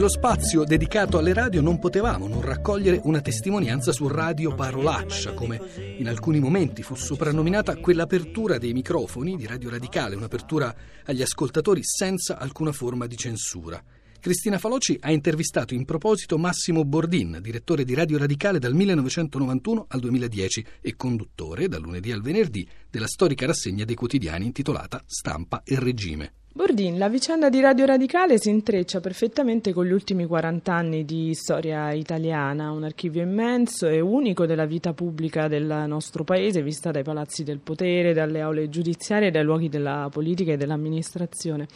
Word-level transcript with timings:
Nello 0.00 0.12
spazio 0.12 0.64
dedicato 0.64 1.18
alle 1.18 1.34
radio 1.34 1.60
non 1.60 1.78
potevamo 1.78 2.26
non 2.26 2.40
raccogliere 2.40 3.02
una 3.04 3.20
testimonianza 3.20 3.92
su 3.92 4.08
Radio 4.08 4.54
Parolaccia, 4.54 5.34
come 5.34 5.60
in 5.98 6.08
alcuni 6.08 6.40
momenti 6.40 6.82
fu 6.82 6.94
soprannominata 6.94 7.76
quell'apertura 7.76 8.56
dei 8.56 8.72
microfoni 8.72 9.36
di 9.36 9.46
Radio 9.46 9.68
Radicale, 9.68 10.16
un'apertura 10.16 10.74
agli 11.04 11.20
ascoltatori 11.20 11.82
senza 11.84 12.38
alcuna 12.38 12.72
forma 12.72 13.06
di 13.06 13.18
censura. 13.18 13.78
Cristina 14.18 14.56
Faloci 14.56 14.96
ha 15.02 15.12
intervistato 15.12 15.74
in 15.74 15.84
proposito 15.84 16.38
Massimo 16.38 16.82
Bordin, 16.86 17.38
direttore 17.42 17.84
di 17.84 17.92
Radio 17.92 18.16
Radicale 18.16 18.58
dal 18.58 18.72
1991 18.72 19.84
al 19.86 20.00
2010 20.00 20.66
e 20.80 20.96
conduttore, 20.96 21.68
dal 21.68 21.82
lunedì 21.82 22.10
al 22.10 22.22
venerdì, 22.22 22.66
della 22.88 23.06
storica 23.06 23.44
rassegna 23.44 23.84
dei 23.84 23.96
quotidiani 23.96 24.46
intitolata 24.46 25.02
Stampa 25.04 25.60
e 25.62 25.78
Regime. 25.78 26.32
Bordin, 26.52 26.98
la 26.98 27.08
vicenda 27.08 27.48
di 27.48 27.60
Radio 27.60 27.86
Radicale 27.86 28.36
si 28.36 28.50
intreccia 28.50 28.98
perfettamente 28.98 29.72
con 29.72 29.86
gli 29.86 29.92
ultimi 29.92 30.26
40 30.26 30.74
anni 30.74 31.04
di 31.04 31.32
storia 31.32 31.92
italiana, 31.92 32.72
un 32.72 32.82
archivio 32.82 33.22
immenso 33.22 33.86
e 33.86 34.00
unico 34.00 34.46
della 34.46 34.64
vita 34.64 34.92
pubblica 34.92 35.46
del 35.46 35.84
nostro 35.86 36.24
paese, 36.24 36.60
vista 36.60 36.90
dai 36.90 37.04
palazzi 37.04 37.44
del 37.44 37.60
potere, 37.60 38.12
dalle 38.14 38.40
aule 38.40 38.68
giudiziarie, 38.68 39.30
dai 39.30 39.44
luoghi 39.44 39.68
della 39.68 40.08
politica 40.10 40.50
e 40.50 40.56
dell'amministrazione. 40.56 41.68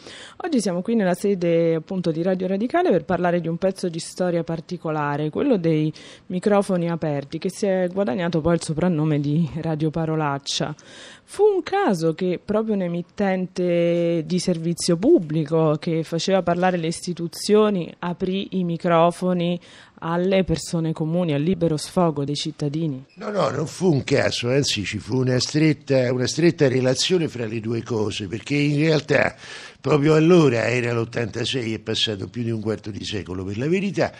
Oggi 0.43 0.59
siamo 0.59 0.81
qui 0.81 0.95
nella 0.95 1.13
sede 1.13 1.75
appunto 1.75 2.11
di 2.11 2.21
Radio 2.21 2.45
Radicale 2.45 2.91
per 2.91 3.05
parlare 3.05 3.39
di 3.39 3.47
un 3.47 3.55
pezzo 3.55 3.87
di 3.87 3.99
storia 3.99 4.43
particolare, 4.43 5.29
quello 5.29 5.55
dei 5.55 5.91
microfoni 6.25 6.89
aperti, 6.89 7.37
che 7.37 7.49
si 7.49 7.65
è 7.65 7.87
guadagnato 7.93 8.41
poi 8.41 8.55
il 8.55 8.61
soprannome 8.61 9.21
di 9.21 9.49
Radio 9.61 9.89
Parolaccia. 9.89 10.75
Fu 11.27 11.43
un 11.43 11.63
caso 11.63 12.13
che 12.13 12.39
proprio 12.43 12.75
un 12.75 12.81
emittente 12.81 14.21
di 14.25 14.37
servizio 14.37 14.63
pubblico 14.97 15.75
che 15.79 16.03
faceva 16.03 16.41
parlare 16.41 16.77
le 16.77 16.87
istituzioni 16.87 17.93
aprì 17.99 18.57
i 18.57 18.63
microfoni 18.63 19.59
alle 20.07 20.43
persone 20.43 20.93
comuni, 20.93 21.33
al 21.33 21.41
libero 21.41 21.77
sfogo 21.77 22.23
dei 22.23 22.35
cittadini. 22.35 23.03
No, 23.15 23.31
no, 23.31 23.49
non 23.49 23.65
fu 23.65 23.91
un 23.91 24.03
caso, 24.03 24.49
anzi 24.49 24.85
ci 24.85 24.99
fu 24.99 25.17
una 25.17 25.39
stretta, 25.39 26.13
una 26.13 26.27
stretta 26.27 26.67
relazione 26.67 27.27
fra 27.27 27.47
le 27.47 27.59
due 27.59 27.81
cose, 27.81 28.27
perché 28.27 28.55
in 28.55 28.77
realtà 28.77 29.35
proprio 29.85 30.15
allora, 30.15 30.67
era 30.67 30.93
l'86, 30.93 31.75
è 31.75 31.77
passato 31.77 32.27
più 32.27 32.41
di 32.41 32.49
un 32.49 32.59
quarto 32.59 32.89
di 32.89 33.05
secolo 33.05 33.43
per 33.43 33.59
la 33.59 33.67
verità, 33.67 34.11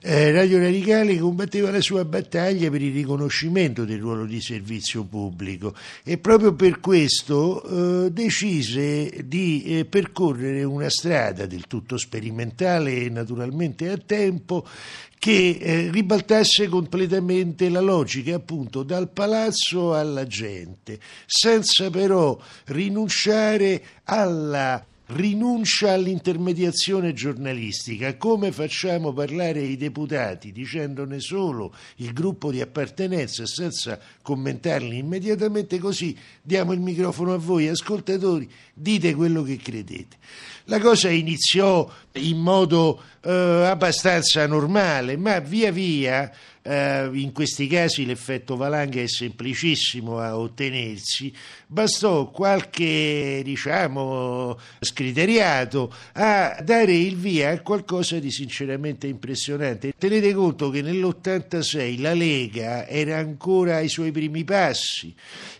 eh, 0.00 0.32
Radio 0.32 0.58
Radicale 0.58 1.16
combatteva 1.16 1.70
la 1.70 1.80
sua 1.80 2.04
battaglia 2.04 2.68
per 2.70 2.82
il 2.82 2.92
riconoscimento 2.92 3.84
del 3.84 4.00
ruolo 4.00 4.24
di 4.24 4.40
servizio 4.40 5.04
pubblico 5.04 5.76
e 6.02 6.18
proprio 6.18 6.54
per 6.54 6.80
questo 6.80 7.62
eh, 8.06 8.10
decise 8.10 9.24
di 9.24 9.62
eh, 9.62 9.84
percorrere 9.84 10.64
una 10.64 10.90
strada 10.90 11.46
del 11.46 11.68
tutto 11.68 11.98
sperimentale 11.98 13.04
e 13.04 13.08
naturalmente 13.08 13.90
a 13.90 13.98
tempo 14.04 14.66
che 15.22 15.56
eh, 15.60 15.88
ribaltasse 15.92 16.66
completamente 16.66 17.68
la 17.68 17.78
logica 17.78 18.34
appunto 18.34 18.82
dal 18.82 19.08
palazzo 19.08 19.94
alla 19.94 20.26
gente, 20.26 20.98
senza 21.26 21.90
però 21.90 22.36
rinunciare 22.64 23.84
alla 24.02 24.84
rinuncia 25.12 25.92
all'intermediazione 25.92 27.12
giornalistica. 27.12 28.16
Come 28.16 28.52
facciamo 28.52 29.12
parlare 29.12 29.60
i 29.60 29.76
deputati 29.76 30.52
dicendone 30.52 31.20
solo 31.20 31.74
il 31.96 32.12
gruppo 32.12 32.50
di 32.50 32.60
appartenenza 32.60 33.46
senza 33.46 33.98
commentarli 34.22 34.98
immediatamente? 34.98 35.78
Così 35.78 36.16
diamo 36.40 36.72
il 36.72 36.80
microfono 36.80 37.32
a 37.34 37.38
voi, 37.38 37.68
ascoltatori, 37.68 38.50
dite 38.74 39.14
quello 39.14 39.42
che 39.42 39.56
credete. 39.56 40.16
La 40.66 40.78
cosa 40.78 41.10
iniziò 41.10 41.90
in 42.14 42.38
modo 42.38 43.00
eh, 43.22 43.30
abbastanza 43.30 44.46
normale, 44.46 45.16
ma 45.16 45.38
via 45.38 45.70
via 45.70 46.30
eh, 46.62 47.10
in 47.12 47.32
questi 47.32 47.66
casi 47.66 48.06
l'effetto 48.06 48.56
valanga 48.56 49.00
è 49.00 49.06
semplicissimo 49.06 50.18
a 50.18 50.36
ottenersi, 50.36 51.32
bastò 51.66 52.30
qualche 52.30 53.40
diciamo 53.44 54.58
scriteriato 54.80 55.92
a 56.12 56.58
dare 56.62 56.94
il 56.94 57.16
via 57.16 57.50
a 57.50 57.60
qualcosa 57.60 58.18
di 58.18 58.30
sinceramente 58.30 59.06
impressionante. 59.06 59.92
Tenete 59.98 60.32
conto 60.34 60.70
che 60.70 60.82
nell'86 60.82 62.00
la 62.00 62.14
Lega 62.14 62.86
era 62.86 63.18
ancora 63.18 63.76
ai 63.76 63.88
suoi 63.88 64.12
primi 64.12 64.44
passi, 64.44 65.14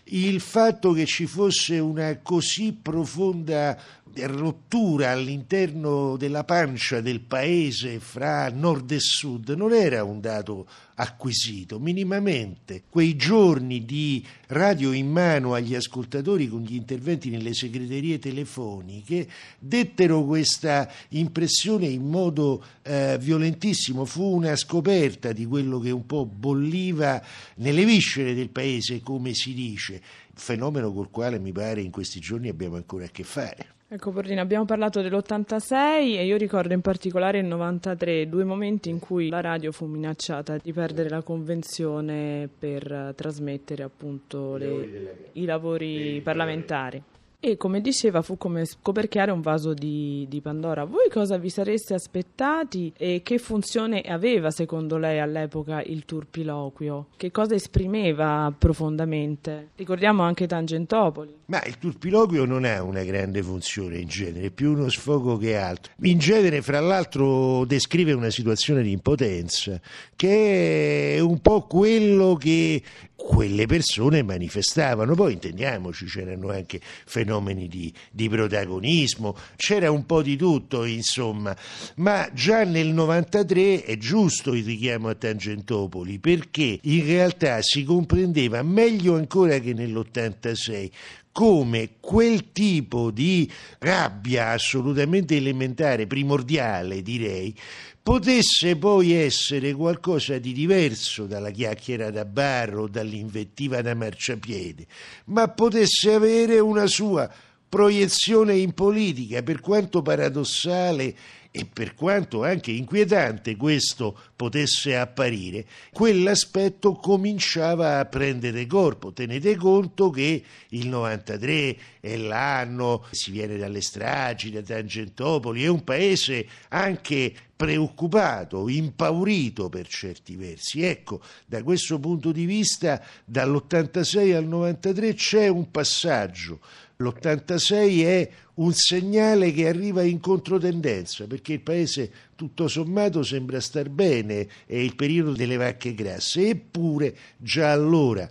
il 0.05 0.39
fatto 0.39 0.93
che 0.93 1.05
ci 1.05 1.25
fosse 1.25 1.79
una 1.79 2.19
così 2.21 2.77
profonda 2.79 3.77
rottura 4.21 5.11
all'interno 5.11 6.17
della 6.17 6.43
pancia 6.43 7.01
del 7.01 7.21
paese 7.21 7.99
fra 7.99 8.49
nord 8.49 8.91
e 8.91 8.99
sud 8.99 9.49
non 9.49 9.73
era 9.73 10.03
un 10.03 10.21
dato 10.21 10.67
acquisito 10.95 11.79
minimamente. 11.79 12.83
Quei 12.89 13.15
giorni 13.15 13.83
di 13.85 14.23
radio 14.47 14.91
in 14.91 15.09
mano 15.09 15.53
agli 15.53 15.73
ascoltatori 15.73 16.47
con 16.47 16.61
gli 16.61 16.75
interventi 16.75 17.29
nelle 17.29 17.53
segreterie 17.53 18.19
telefoniche 18.19 19.27
dettero 19.57 20.23
questa 20.23 20.91
impressione 21.09 21.87
in 21.87 22.07
modo 22.07 22.63
eh, 22.83 23.17
violentissimo. 23.19 24.05
Fu 24.05 24.35
una 24.35 24.55
scoperta 24.55 25.31
di 25.31 25.45
quello 25.45 25.79
che 25.79 25.91
un 25.91 26.05
po' 26.05 26.25
bolliva 26.25 27.21
nelle 27.55 27.85
viscere 27.85 28.35
del 28.35 28.49
paese, 28.49 29.01
come 29.01 29.33
si 29.33 29.53
dice, 29.53 30.01
fenomeno 30.35 30.93
col 30.93 31.09
quale 31.09 31.39
mi 31.39 31.51
pare 31.51 31.81
in 31.81 31.91
questi 31.91 32.19
giorni 32.19 32.49
abbiamo 32.49 32.75
ancora 32.75 33.05
a 33.05 33.09
che 33.09 33.23
fare. 33.23 33.81
Ecco 33.93 34.09
Porrina, 34.09 34.41
abbiamo 34.41 34.65
parlato 34.65 35.03
dell'86 35.03 36.17
e 36.17 36.25
io 36.25 36.35
ricordo 36.35 36.73
in 36.73 36.81
particolare 36.81 37.37
il 37.37 37.45
93, 37.45 38.27
due 38.27 38.43
momenti 38.43 38.89
in 38.89 38.97
cui 38.97 39.29
la 39.29 39.39
radio 39.39 39.71
fu 39.71 39.85
minacciata 39.85 40.57
di 40.57 40.73
perdere 40.73 41.09
la 41.09 41.21
convenzione 41.21 42.49
per 42.57 43.13
trasmettere 43.15 43.83
appunto 43.83 44.55
le, 44.55 45.29
i 45.33 45.45
lavori 45.45 46.19
parlamentari. 46.23 47.03
E 47.45 47.57
come 47.57 47.81
diceva, 47.81 48.21
fu 48.21 48.37
come 48.37 48.63
scoperchiare 48.63 49.29
un 49.29 49.41
vaso 49.41 49.73
di, 49.73 50.25
di, 50.29 50.39
Pandora. 50.39 50.85
Voi 50.85 51.09
cosa 51.11 51.37
vi 51.37 51.49
sareste 51.49 51.93
aspettati 51.93 52.93
e 52.97 53.19
che 53.21 53.37
funzione 53.37 53.99
aveva 53.99 54.49
secondo 54.49 54.97
lei 54.97 55.19
all'epoca 55.19 55.81
il 55.81 56.05
turpiloquio? 56.05 57.07
Che 57.17 57.31
cosa 57.31 57.53
esprimeva 57.53 58.49
profondamente? 58.57 59.71
Ricordiamo 59.75 60.23
anche 60.23 60.47
Tangentopoli. 60.47 61.41
Ma 61.53 61.61
il 61.65 61.77
turpiloquio 61.77 62.45
non 62.45 62.65
ha 62.65 62.81
una 62.81 63.03
grande 63.03 63.43
funzione 63.43 63.99
in 63.99 64.07
genere, 64.07 64.47
è 64.47 64.49
più 64.49 64.71
uno 64.71 64.89
sfogo 64.89 65.37
che 65.37 65.55
altro. 65.55 65.91
In 66.01 66.17
genere, 66.17 66.63
fra 66.63 66.79
l'altro, 66.79 67.63
descrive 67.65 68.11
una 68.13 68.31
situazione 68.31 68.81
di 68.81 68.89
impotenza, 68.89 69.79
che 70.15 71.13
è 71.13 71.19
un 71.19 71.41
po' 71.41 71.67
quello 71.67 72.33
che 72.33 72.81
quelle 73.15 73.67
persone 73.67 74.23
manifestavano. 74.23 75.13
Poi 75.13 75.33
intendiamoci, 75.33 76.05
c'erano 76.05 76.49
anche 76.49 76.81
fenomeni 77.05 77.67
di, 77.67 77.93
di, 78.11 78.27
protagonismo, 78.27 79.35
c'era 79.55 79.91
un 79.91 80.07
po' 80.07 80.23
di 80.23 80.35
tutto, 80.35 80.85
insomma. 80.85 81.55
Ma 81.97 82.27
già 82.33 82.63
nel 82.63 82.87
93 82.87 83.83
è 83.83 83.95
giusto 83.97 84.55
il 84.55 84.65
richiamo 84.65 85.07
a 85.07 85.13
Tangentopoli, 85.13 86.17
perché 86.17 86.79
in 86.81 87.05
realtà 87.05 87.61
si 87.61 87.83
comprendeva 87.83 88.63
meglio 88.63 89.15
ancora 89.15 89.59
che 89.59 89.73
nell'86 89.73 90.89
come 91.33 91.95
quel 91.99 92.51
tipo 92.53 93.11
di 93.11 93.51
rabbia 93.79 94.51
assolutamente 94.51 95.35
elementare, 95.35 96.07
primordiale 96.07 97.01
direi, 97.01 97.53
potesse 98.01 98.77
poi 98.77 99.13
essere 99.13 99.73
qualcosa 99.73 100.37
di 100.37 100.53
diverso 100.53 101.25
dalla 101.25 101.49
chiacchiera 101.49 102.11
da 102.11 102.23
bar 102.23 102.77
o 102.77 102.87
dall'invettiva 102.87 103.81
da 103.81 103.95
marciapiede, 103.95 104.85
ma 105.25 105.49
potesse 105.49 106.13
avere 106.13 106.59
una 106.59 106.85
sua 106.85 107.29
proiezione 107.67 108.55
in 108.55 108.73
politica, 108.73 109.41
per 109.41 109.59
quanto 109.59 110.03
paradossale 110.03 111.15
e 111.55 111.67
per 111.71 111.93
quanto 111.93 112.43
anche 112.43 112.71
inquietante 112.71 113.55
questo 113.55 114.17
potesse 114.35 114.97
apparire, 114.97 115.67
quell'aspetto 115.91 116.93
cominciava 116.93 117.99
a 117.99 118.05
prendere 118.05 118.65
corpo. 118.65 119.13
Tenete 119.13 119.55
conto 119.55 120.09
che 120.09 120.43
il 120.69 120.87
93 120.87 121.77
è 121.99 122.17
l'anno, 122.17 123.05
si 123.11 123.29
viene 123.29 123.57
dalle 123.57 123.81
stragi, 123.81 124.49
da 124.49 124.63
Tangentopoli, 124.63 125.63
è 125.63 125.67
un 125.67 125.83
paese 125.83 126.47
anche 126.69 127.33
preoccupato, 127.63 128.67
impaurito 128.67 129.69
per 129.69 129.87
certi 129.87 130.35
versi. 130.35 130.83
Ecco, 130.83 131.21
da 131.45 131.63
questo 131.63 131.97
punto 131.97 132.33
di 132.33 132.45
vista, 132.45 133.01
dall'86 133.23 134.35
al 134.35 134.45
93 134.45 135.13
c'è 135.13 135.47
un 135.47 135.71
passaggio 135.71 136.59
l'86 136.97 138.03
è 138.03 138.29
un 138.55 138.71
segnale 138.71 139.51
che 139.51 139.67
arriva 139.67 140.03
in 140.03 140.19
controtendenza 140.19 141.25
perché 141.25 141.53
il 141.53 141.61
paese 141.61 142.11
tutto 142.35 142.67
sommato 142.67 143.23
sembra 143.23 143.59
star 143.59 143.89
bene, 143.89 144.47
è 144.65 144.75
il 144.75 144.95
periodo 144.95 145.31
delle 145.31 145.57
vacche 145.57 145.95
grasse, 145.95 146.49
eppure 146.49 147.15
già 147.37 147.71
allora 147.71 148.29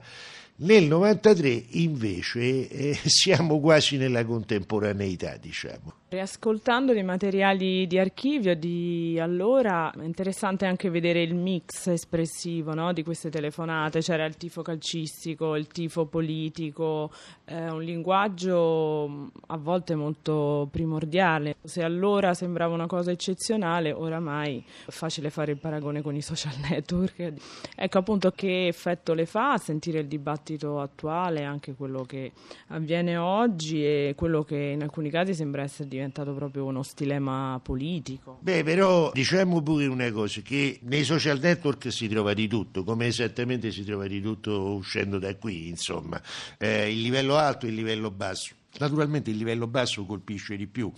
nel 0.56 0.84
93 0.84 1.64
invece 1.70 2.68
eh, 2.68 2.98
siamo 3.04 3.58
quasi 3.60 3.96
nella 3.96 4.24
contemporaneità, 4.24 5.36
diciamo. 5.36 6.00
Riascoltando 6.12 6.92
dei 6.92 7.04
materiali 7.04 7.86
di 7.86 7.98
archivio 7.98 8.54
di 8.54 9.18
allora, 9.18 9.90
è 9.92 10.04
interessante 10.04 10.66
anche 10.66 10.90
vedere 10.90 11.22
il 11.22 11.34
mix 11.34 11.86
espressivo 11.86 12.74
no, 12.74 12.92
di 12.92 13.02
queste 13.02 13.30
telefonate. 13.30 14.00
C'era 14.00 14.26
il 14.26 14.36
tifo 14.36 14.60
calcistico, 14.60 15.56
il 15.56 15.68
tifo 15.68 16.04
politico, 16.04 17.10
eh, 17.46 17.70
un 17.70 17.82
linguaggio 17.82 19.30
a 19.46 19.56
volte 19.56 19.94
molto 19.94 20.68
primordiale. 20.70 21.56
Se 21.62 21.82
allora 21.82 22.34
sembrava 22.34 22.74
una 22.74 22.86
cosa 22.86 23.10
eccezionale, 23.10 23.90
oramai 23.90 24.62
è 24.84 24.90
facile 24.90 25.30
fare 25.30 25.52
il 25.52 25.58
paragone 25.58 26.02
con 26.02 26.14
i 26.14 26.20
social 26.20 26.52
network. 26.68 27.32
Ecco 27.74 27.98
appunto 27.98 28.32
che 28.32 28.66
effetto 28.66 29.14
le 29.14 29.24
fa 29.24 29.56
sentire 29.56 30.00
il 30.00 30.08
dibattito 30.08 30.78
attuale, 30.78 31.44
anche 31.44 31.72
quello 31.72 32.02
che 32.02 32.32
avviene 32.66 33.16
oggi 33.16 33.82
e 33.82 34.12
quello 34.14 34.42
che 34.42 34.58
in 34.58 34.82
alcuni 34.82 35.08
casi 35.08 35.32
sembra 35.32 35.62
essere 35.62 35.88
diventato 35.88 36.00
diventato 36.02 36.34
proprio 36.34 36.64
uno 36.64 36.82
stilema 36.82 37.60
politico. 37.62 38.38
Beh, 38.40 38.64
però 38.64 39.10
diciamo 39.12 39.62
pure 39.62 39.86
una 39.86 40.10
cosa, 40.10 40.40
che 40.40 40.80
nei 40.82 41.04
social 41.04 41.38
network 41.38 41.92
si 41.92 42.08
trova 42.08 42.34
di 42.34 42.48
tutto, 42.48 42.82
come 42.82 43.06
esattamente 43.06 43.70
si 43.70 43.84
trova 43.84 44.06
di 44.06 44.20
tutto 44.20 44.74
uscendo 44.74 45.18
da 45.18 45.34
qui, 45.36 45.68
insomma, 45.68 46.20
eh, 46.58 46.90
il 46.90 47.00
livello 47.00 47.36
alto 47.36 47.66
e 47.66 47.68
il 47.68 47.76
livello 47.76 48.10
basso. 48.10 48.54
Naturalmente 48.78 49.30
il 49.30 49.36
livello 49.36 49.66
basso 49.66 50.04
colpisce 50.04 50.56
di 50.56 50.66
più. 50.66 50.90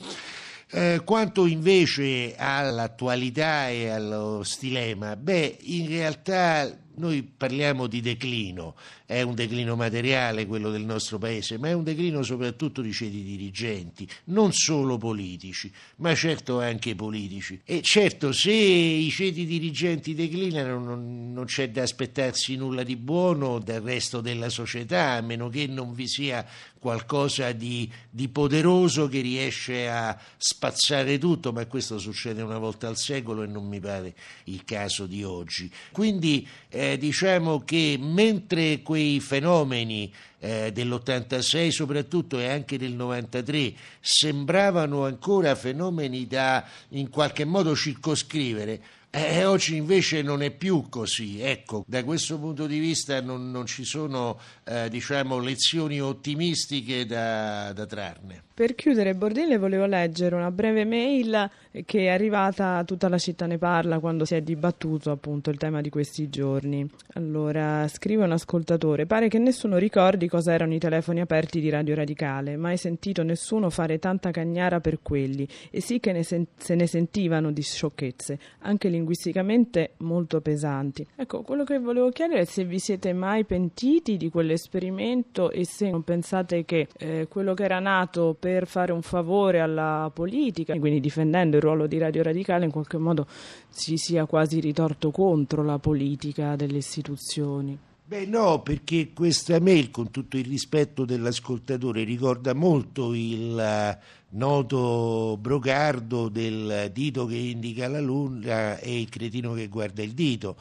Eh, 0.71 1.03
quanto 1.05 1.47
invece 1.47 2.35
all'attualità 2.37 3.69
e 3.69 3.89
allo 3.89 4.43
stilema, 4.43 5.15
beh, 5.17 5.59
in 5.63 5.87
realtà 5.89 6.79
noi 6.97 7.23
parliamo 7.23 7.87
di 7.87 8.01
declino, 8.01 8.75
è 9.07 9.23
un 9.23 9.35
declino 9.35 9.77
materiale 9.77 10.47
quello 10.47 10.71
del 10.71 10.85
nostro 10.85 11.19
paese, 11.19 11.59
ma 11.59 11.69
è 11.69 11.73
un 11.73 11.85
declino 11.85 12.23
soprattutto 12.23 12.81
di 12.81 12.93
ceti 12.93 13.23
dirigenti, 13.23 14.09
non 14.25 14.53
solo 14.53 14.97
politici, 14.97 15.71
ma 15.97 16.15
certo 16.15 16.61
anche 16.61 16.95
politici. 16.95 17.61
E 17.65 17.81
certo, 17.83 18.33
se 18.33 18.53
i 18.53 19.11
ceti 19.11 19.45
dirigenti 19.45 20.15
declinano 20.15 20.79
non, 20.79 21.33
non 21.33 21.45
c'è 21.45 21.71
da 21.71 21.83
aspettarsi 21.83 22.57
nulla 22.57 22.83
di 22.83 22.97
buono 22.97 23.59
dal 23.59 23.83
resto 23.83 24.21
della 24.21 24.49
società, 24.49 25.13
a 25.13 25.21
meno 25.21 25.49
che 25.49 25.67
non 25.67 25.93
vi 25.95 26.09
sia 26.09 26.47
qualcosa 26.85 27.53
di, 27.53 27.91
di 28.11 28.29
poderoso 28.29 29.09
che 29.09 29.21
riesce 29.21 29.89
a 29.89 30.19
spazzare 30.37 31.17
tutto, 31.17 31.51
ma 31.51 31.65
questo 31.67 31.99
succede 31.99 32.43
una 32.43 32.59
volta 32.59 32.89
al 32.89 32.99
secolo 32.99 33.43
e 33.43 33.47
non 33.47 33.67
mi 33.67 33.81
pare 33.81 34.15
il 34.45 34.65
caso 34.65 35.07
di 35.07 35.25
oggi. 35.25 35.71
Quindi 35.93 36.47
eh, 36.69 36.84
diciamo 36.99 37.61
che 37.61 37.97
mentre 38.01 38.83
quei 38.83 39.21
fenomeni 39.21 40.13
eh, 40.39 40.71
dell'86 40.73 41.69
soprattutto 41.69 42.39
e 42.39 42.49
anche 42.49 42.77
del 42.79 42.93
93 42.93 43.73
sembravano 44.01 45.05
ancora 45.05 45.55
fenomeni 45.55 46.27
da 46.27 46.65
in 46.91 47.09
qualche 47.09 47.45
modo 47.45 47.75
circoscrivere, 47.75 48.81
eh, 49.15 49.45
oggi 49.45 49.77
invece 49.77 50.23
non 50.23 50.43
è 50.43 50.51
più 50.51 50.89
così, 50.89 51.41
ecco, 51.41 51.85
da 51.87 52.03
questo 52.03 52.39
punto 52.39 52.67
di 52.67 52.79
vista 52.79 53.21
non, 53.21 53.51
non 53.51 53.67
ci 53.67 53.85
sono 53.85 54.39
eh, 54.65 54.89
diciamo, 54.89 55.39
lezioni 55.39 56.01
ottimistiche 56.01 57.07
da, 57.07 57.73
da 57.73 57.87
trarne. 57.87 58.43
Per 58.55 58.77
chiudere 58.77 59.15
Bordille 59.15 59.59
volevo 59.59 59.85
leggere 59.85 60.37
una 60.37 60.53
breve 60.53 60.85
mail 60.85 61.51
che 61.85 62.05
è 62.05 62.09
arrivata, 62.09 62.85
tutta 62.85 63.09
la 63.09 63.19
città 63.19 63.47
ne 63.47 63.59
parla 63.59 63.99
quando 63.99 64.25
si 64.25 64.37
è 64.37 64.43
dibattuto 64.43 65.11
appunto 65.11 65.51
il 65.51 65.57
tema 65.59 65.81
di 65.81 65.91
questi 65.91 66.29
giorni. 66.29 66.89
Allora, 67.15 67.89
scrive 67.89 68.23
un 68.23 68.31
ascoltatore, 68.31 69.07
pare 69.07 69.27
che 69.27 69.39
nessuno 69.39 69.77
ricordi 69.77 70.29
cosa 70.29 70.53
erano 70.53 70.73
i 70.73 70.79
telefoni 70.79 71.21
aperti 71.21 71.61
di 71.61 71.69
Radio 71.69 71.97
Radicale, 71.97 72.57
mai 72.57 72.77
sentito 72.77 73.25
nessuno 73.25 73.71
fare 73.71 73.99
tanta 73.99 74.31
cagnara 74.31 74.81
per 74.81 75.01
quelli 75.03 75.49
e 75.73 75.81
sì 75.81 75.99
che 75.99 76.13
ne 76.13 76.23
sen- 76.23 76.47
se 76.57 76.77
ne 76.77 76.87
sentivano 76.87 77.51
di 77.51 77.63
sciocchezze, 77.63 78.39
anche 78.61 78.89
linguisticamente 79.05 79.93
molto 79.99 80.41
pesanti. 80.41 81.07
Ecco, 81.15 81.43
quello 81.43 81.65
che 81.65 81.79
volevo 81.79 82.09
chiedere 82.09 82.41
è 82.41 82.45
se 82.45 82.65
vi 82.65 82.79
siete 82.79 83.13
mai 83.13 83.45
pentiti 83.45 84.17
di 84.17 84.31
quell'esperimento 84.31 85.51
e 85.51 85.67
se 85.67 85.91
non 85.91 86.03
pensate 86.03 86.65
che 86.65 86.89
eh, 86.97 87.29
quello 87.29 87.53
che 87.53 87.65
era 87.65 87.79
nato 87.79 88.35
per 88.39 88.67
fare 88.67 88.93
un 88.93 89.03
favore 89.03 89.61
alla 89.61 90.11
politica, 90.13 90.77
quindi 90.79 91.01
difendendo 91.01 91.57
il 91.57 91.63
ruolo 91.63 91.87
di 91.87 91.99
Radio 91.99 92.23
Radicale, 92.23 92.65
in 92.65 92.71
qualche 92.71 92.99
modo 92.99 93.27
si 93.69 93.97
sia 93.97 94.25
quasi 94.25 94.59
ritorto 94.59 95.11
contro 95.11 95.63
la 95.63 95.79
politica 95.79 96.57
delle 96.57 96.79
istituzioni. 96.79 97.79
Beh 98.07 98.27
no, 98.27 98.61
perché 98.61 99.15
questa 99.15 99.59
mail, 99.61 99.91
con 99.91 100.11
tutto 100.11 100.37
il 100.37 100.45
rispetto 100.45 101.07
dell'ascoltatore, 101.07 102.05
ricorda 102.05 102.53
molto 102.53 103.15
il 103.15 103.55
uh, 103.57 104.37
noto 104.37 105.39
brocardo 105.41 106.29
del 106.29 106.91
dito 106.93 107.25
che 107.25 107.37
indica 107.37 107.89
la 107.89 108.03
luna 108.03 108.79
e 108.79 109.01
il 109.01 109.09
cretino 109.09 109.55
che 109.55 109.69
guarda 109.69 110.03
il 110.03 110.13
dito. 110.13 110.57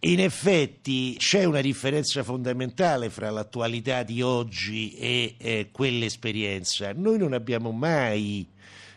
In 0.00 0.18
effetti 0.18 1.14
c'è 1.16 1.44
una 1.44 1.60
differenza 1.60 2.24
fondamentale 2.24 3.10
fra 3.10 3.30
l'attualità 3.30 4.02
di 4.02 4.20
oggi 4.20 4.96
e 4.96 5.36
eh, 5.38 5.68
quell'esperienza. 5.70 6.92
Noi 6.94 7.16
non 7.16 7.32
abbiamo 7.32 7.70
mai 7.70 8.44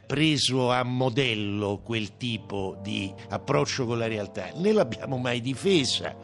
preso 0.06 0.72
a 0.72 0.84
modello 0.84 1.82
quel 1.84 2.18
tipo 2.18 2.78
di 2.82 3.14
approccio 3.30 3.86
con 3.86 3.98
la 3.98 4.08
realtà, 4.08 4.52
né 4.56 4.72
l'abbiamo 4.72 5.18
mai 5.18 5.42
difesa. 5.42 6.16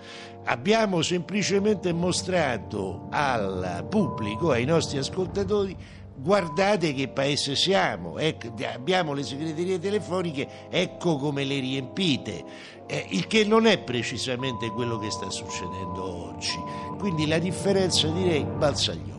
Abbiamo 0.45 1.01
semplicemente 1.01 1.91
mostrato 1.91 3.07
al 3.11 3.85
pubblico, 3.89 4.51
ai 4.51 4.63
nostri 4.63 4.97
ascoltatori, 4.97 5.75
guardate 6.15 6.93
che 6.93 7.09
paese 7.09 7.55
siamo, 7.55 8.17
ecco, 8.17 8.53
abbiamo 8.65 9.13
le 9.13 9.23
segreterie 9.23 9.79
telefoniche, 9.79 10.69
ecco 10.69 11.17
come 11.17 11.43
le 11.43 11.59
riempite, 11.59 12.43
eh, 12.87 13.05
il 13.09 13.27
che 13.27 13.45
non 13.45 13.67
è 13.67 13.77
precisamente 13.77 14.69
quello 14.69 14.97
che 14.97 15.11
sta 15.11 15.29
succedendo 15.29 16.31
oggi. 16.31 16.57
Quindi 16.97 17.27
la 17.27 17.39
differenza 17.39 18.07
direi 18.07 18.43
balza 18.43 18.91
agli 18.91 19.11
occhi. 19.11 19.16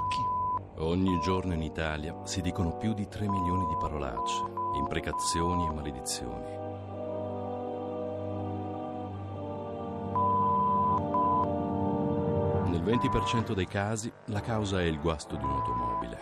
Ogni 0.81 1.19
giorno 1.21 1.55
in 1.55 1.63
Italia 1.63 2.15
si 2.23 2.41
dicono 2.41 2.77
più 2.77 2.95
di 2.95 3.09
3 3.09 3.29
milioni 3.29 3.67
di 3.67 3.77
parolacce 3.81 4.45
imprecazioni 4.77 5.67
e 5.67 5.73
maledizioni. 5.73 6.57
Nel 12.71 12.83
20% 12.85 13.55
dei 13.55 13.67
casi 13.67 14.13
la 14.27 14.41
causa 14.41 14.81
è 14.81 14.85
il 14.85 15.01
guasto 15.01 15.35
di 15.35 15.43
un'automobile. 15.43 16.19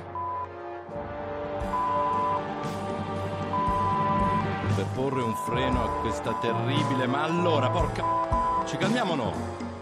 Per 4.75 4.87
porre 4.95 5.23
un 5.23 5.35
freno 5.35 5.85
a 5.85 5.89
questa 6.01 6.33
terribile... 6.35 7.07
Ma 7.07 7.25
allora, 7.25 7.69
porca... 7.69 8.65
Ci 8.65 8.79
calmiamo 8.79 9.13
o 9.13 9.17
no? 9.17 9.76